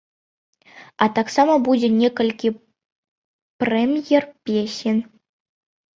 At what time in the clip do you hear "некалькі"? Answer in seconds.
2.01-2.49